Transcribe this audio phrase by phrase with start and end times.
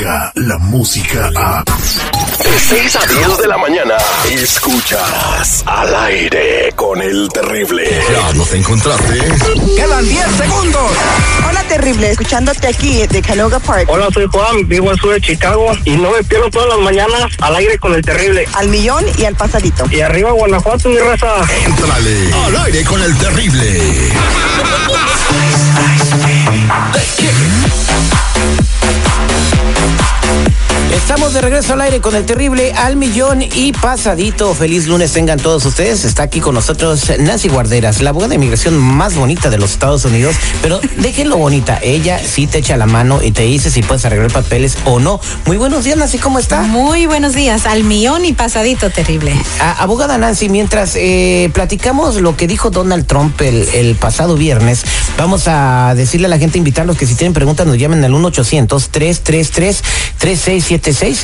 [0.00, 1.62] Descarga la música a.
[1.62, 3.96] De 6 a 10 de la mañana.
[4.30, 7.84] Escuchas al aire con el terrible.
[8.10, 9.18] Ya nos encontraste.
[9.76, 10.90] Quedan 10 segundos.
[11.46, 12.12] Hola, terrible.
[12.12, 13.88] Escuchándote aquí de Canoga Park.
[13.90, 17.30] Hola, soy Juan, vivo al sur de Chicago y no me pierdo todas las mañanas
[17.42, 18.48] al aire con el terrible.
[18.54, 19.84] Al millón y al pasadito.
[19.90, 21.34] Y arriba Guanajuato, mi raza.
[21.66, 22.32] Entrale.
[22.46, 24.12] Al aire con el terrible.
[31.30, 34.52] Estamos de regreso al aire con el terrible al millón y pasadito.
[34.52, 36.04] Feliz lunes tengan todos ustedes.
[36.04, 40.04] Está aquí con nosotros Nancy Guarderas, la abogada de inmigración más bonita de los Estados
[40.04, 40.34] Unidos.
[40.60, 41.78] Pero déjenlo bonita.
[41.82, 45.20] Ella sí te echa la mano y te dice si puedes arreglar papeles o no.
[45.46, 46.18] Muy buenos días, Nancy.
[46.18, 46.62] ¿Cómo está?
[46.62, 47.64] Muy buenos días.
[47.64, 49.32] Al millón y pasadito, terrible.
[49.78, 54.82] Abogada Nancy, mientras eh, platicamos lo que dijo Donald Trump el, el pasado viernes,
[55.16, 58.14] vamos a decirle a la gente, invitarlos que si tienen preguntas nos llamen al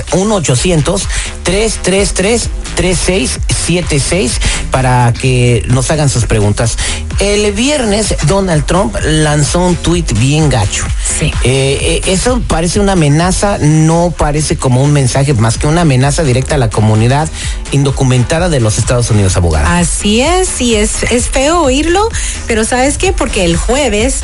[0.04, 2.66] 1-800-333-3676.
[2.76, 4.30] 1-800-333-3676
[4.70, 6.76] para que nos hagan sus preguntas.
[7.20, 10.84] El viernes Donald Trump lanzó un tuit bien gacho.
[11.18, 11.32] Sí.
[11.44, 16.24] Eh, eh, eso parece una amenaza, no parece como un mensaje más que una amenaza
[16.24, 17.28] directa a la comunidad
[17.72, 19.78] indocumentada de los Estados Unidos, abogada.
[19.78, 22.08] Así es, y es, es feo oírlo,
[22.46, 23.12] pero ¿sabes qué?
[23.12, 24.20] Porque el jueves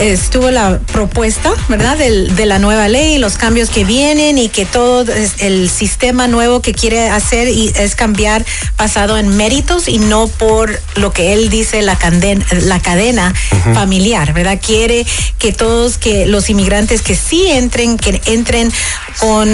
[0.00, 1.96] estuvo la propuesta, ¿verdad?
[1.96, 5.04] Del- de la nueva ley, los cambios que vienen y que todo
[5.38, 8.44] el sistema nuevo que quiere hacer y es cambiar
[8.76, 11.96] basado en méritos y no por lo que él dice la
[12.40, 13.34] cadena, la cadena
[13.74, 14.60] familiar, ¿verdad?
[14.64, 15.06] Quiere
[15.38, 18.72] que todos, que los inmigrantes que sí entren, que entren
[19.18, 19.48] con,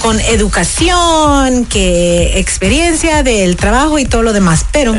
[0.00, 4.94] con educación, que experiencia del trabajo y todo lo demás, pero...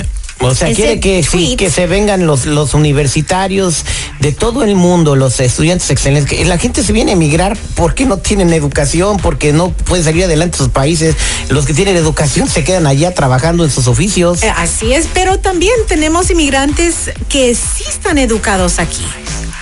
[0.51, 3.85] O sea, quiere que sí, que se vengan los, los universitarios
[4.19, 6.37] de todo el mundo, los estudiantes excelentes.
[6.37, 10.25] Que la gente se viene a emigrar porque no tienen educación, porque no pueden salir
[10.25, 11.15] adelante sus países.
[11.49, 14.43] Los que tienen educación se quedan allá trabajando en sus oficios.
[14.43, 19.03] Eh, Así es, pero también tenemos inmigrantes que sí están educados aquí.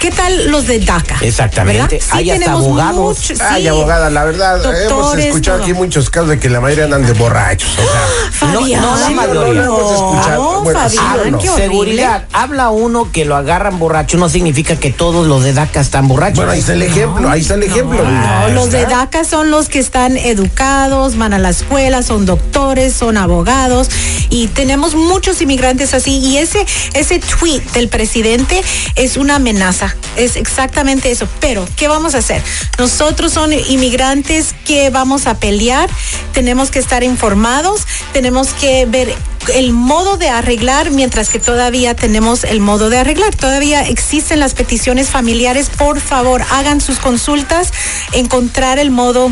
[0.02, 1.18] ¿Qué tal los de DACA?
[1.22, 1.98] Exactamente.
[2.00, 2.10] ¿Verdad?
[2.12, 2.96] Hay hasta tenemos abogados.
[3.20, 5.64] muchos, Ay, sí, abogada, la verdad, hemos escuchado todo.
[5.64, 7.70] aquí muchos casos de que la mayoría andan de borrachos.
[7.70, 9.62] O sea, No, Fabián, no la mayoría.
[9.62, 10.62] No, hemos escuchado.
[10.64, 11.38] Bueno, sí, Fabián, no.
[11.38, 11.72] qué horrible.
[11.72, 12.26] Seguridad.
[12.34, 16.38] Habla uno que lo agarran borracho, no significa que todos los de DACA están borrachos.
[16.38, 18.04] bueno, ahí está el ejemplo, ahí está el ejemplo.
[18.04, 18.86] No, los de.
[18.88, 23.90] DACA son los que están educados, van a la escuela, son doctores, son abogados
[24.32, 28.62] y tenemos muchos inmigrantes así y ese ese tweet del presidente
[28.96, 31.28] es una amenaza, es exactamente eso.
[31.40, 32.42] Pero ¿qué vamos a hacer?
[32.78, 35.90] Nosotros son inmigrantes que vamos a pelear,
[36.34, 39.14] tenemos que estar informados, tenemos que ver
[39.54, 43.36] el modo de arreglar mientras que todavía tenemos el modo de arreglar.
[43.36, 45.70] Todavía existen las peticiones familiares.
[45.70, 47.72] Por favor, hagan sus consultas,
[48.14, 49.32] encontrar el modo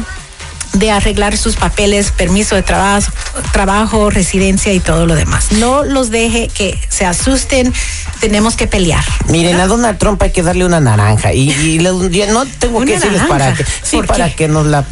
[0.74, 3.12] de arreglar sus papeles, permiso de trabajo,
[3.52, 5.52] trabajo, residencia y todo lo demás.
[5.54, 7.74] No los deje que se asusten,
[8.20, 9.04] tenemos que pelear.
[9.28, 11.34] Miren, a Donald Trump hay que darle una naranja.
[11.34, 13.66] Y, y le- no tengo que ¿Una decirles para que.
[13.82, 14.36] Sí, ¿Por para qué?
[14.36, 14.86] que nos la.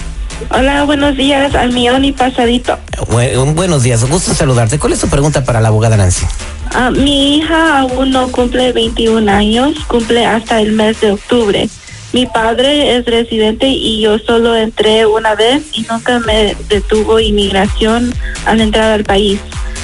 [0.50, 2.77] Hola, buenos días, al millón y pasadito.
[3.09, 4.03] Bu- buenos días.
[4.09, 4.79] Gusto en saludarte.
[4.79, 6.25] ¿Cuál es tu pregunta para la abogada Nancy?
[6.73, 11.69] Ah, mi hija aún no cumple 21 años, cumple hasta el mes de octubre.
[12.13, 18.13] Mi padre es residente y yo solo entré una vez y nunca me detuvo inmigración
[18.45, 19.39] al entrar al país.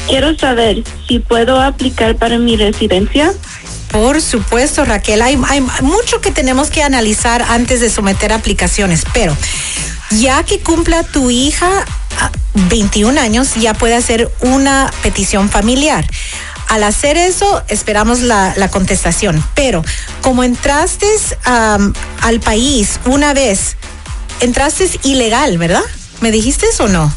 [0.07, 3.31] Quiero saber si puedo aplicar para mi residencia.
[3.91, 9.35] Por supuesto, Raquel, hay, hay mucho que tenemos que analizar antes de someter aplicaciones, pero
[10.19, 11.85] ya que cumpla tu hija
[12.19, 12.31] ah,
[12.69, 16.05] 21 años, ya puede hacer una petición familiar.
[16.67, 19.43] Al hacer eso, esperamos la, la contestación.
[19.53, 19.83] Pero
[20.21, 21.07] como entraste
[21.45, 23.77] al país una vez,
[24.39, 25.83] entraste ilegal, ¿verdad?
[26.21, 27.13] ¿Me dijiste eso o no?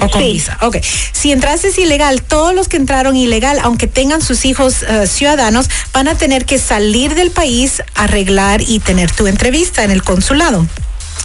[0.00, 0.32] O con Sí.
[0.32, 0.58] visa.
[0.60, 0.76] Ok.
[1.12, 6.06] Si entraste ilegal, todos los que entraron ilegal, aunque tengan sus hijos eh, ciudadanos, van
[6.06, 10.66] a tener que salir del país, arreglar y tener tu entrevista en el consulado.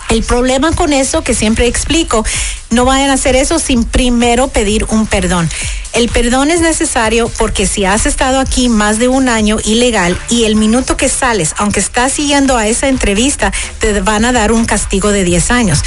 [0.09, 2.25] El problema con eso, que siempre explico,
[2.69, 5.49] no vayan a hacer eso sin primero pedir un perdón.
[5.93, 10.43] El perdón es necesario porque si has estado aquí más de un año ilegal y
[10.43, 14.65] el minuto que sales, aunque estás siguiendo a esa entrevista, te van a dar un
[14.65, 15.81] castigo de 10 años.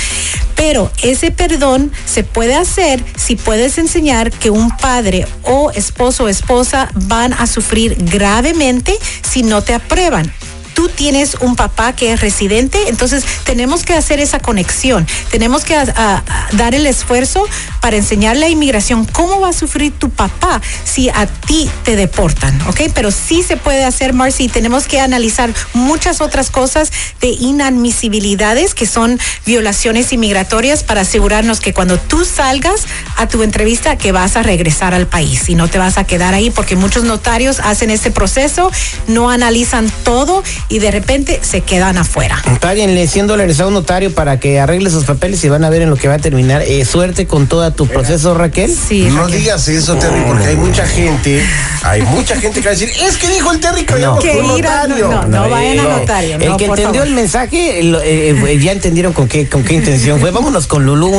[0.56, 6.29] Pero ese perdón se puede hacer si puedes enseñar que un padre o esposo o
[6.29, 10.33] esposa van a sufrir gravemente si no te aprueban
[10.75, 15.06] tú tienes un papá que es residente, entonces tenemos que hacer esa conexión.
[15.31, 17.47] Tenemos que a- a- a dar el esfuerzo
[17.81, 22.61] para enseñarle a inmigración cómo va a sufrir tu papá si a ti te deportan,
[22.69, 22.82] ¿ok?
[22.94, 28.87] Pero sí se puede hacer, Marcy, tenemos que analizar muchas otras cosas de inadmisibilidades que
[28.87, 32.82] son violaciones inmigratorias para asegurarnos que cuando tú salgas
[33.17, 36.35] a tu entrevista que vas a regresar al país y no te vas a quedar
[36.35, 38.70] ahí porque muchos notarios hacen ese proceso,
[39.06, 42.43] no analizan todo y de repente se quedan afuera.
[42.61, 45.82] Páguenle 100 dólares a un notario para que arregle sus papeles y van a ver
[45.82, 46.62] en lo que va a terminar.
[46.62, 48.70] Eh, suerte con todo tu proceso, Raquel.
[48.75, 49.38] Sí, No Raquel.
[49.40, 51.44] digas eso, Terry, porque hay mucha gente,
[51.82, 54.31] hay mucha gente que va a decir, es que dijo el Terry que vayamos Que
[54.40, 55.08] un ir a- notario.
[55.11, 56.37] no, no, vayan al notario.
[56.37, 57.06] El no, que entendió favor.
[57.08, 60.31] el mensaje, lo- eh, eh, ya entendieron con qué, con qué intención fue.
[60.31, 61.10] Vámonos con Lulú,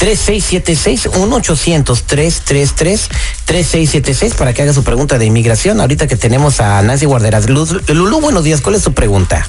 [0.00, 1.10] 1-800-333-3676,
[3.46, 5.80] 1-800-333-3676 para que haga su pregunta de inmigración.
[5.80, 7.48] Ahorita que tenemos a Nancy Guarderas.
[7.48, 9.48] Lulú, buenos días, ¿cuál es su pregunta?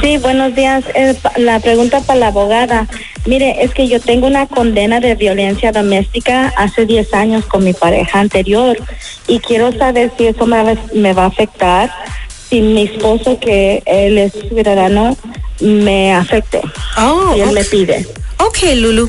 [0.00, 0.82] Sí, buenos días.
[0.94, 2.88] Eh, la pregunta para la abogada.
[3.26, 7.74] Mire, es que yo tengo una condena de violencia doméstica hace 10 años con mi
[7.74, 8.78] pareja anterior
[9.28, 11.92] y quiero saber si eso me, va- me va a afectar,
[12.48, 15.16] si mi esposo, que él es ciudadano,
[15.60, 16.60] me afecte.
[16.96, 18.06] Oh, si él me pide.
[18.38, 19.06] Ok, Lulu.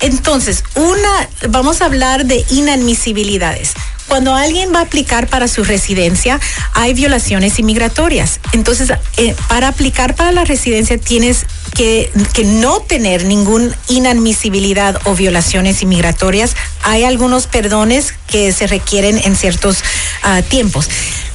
[0.00, 3.74] Entonces, una, vamos a hablar de inadmisibilidades.
[4.06, 6.40] Cuando alguien va a aplicar para su residencia,
[6.72, 8.40] hay violaciones inmigratorias.
[8.52, 15.14] Entonces, eh, para aplicar para la residencia tienes que, que no tener ninguna inadmisibilidad o
[15.14, 16.56] violaciones inmigratorias.
[16.84, 19.84] Hay algunos perdones que se requieren en ciertos
[20.22, 20.88] ah, tiempos.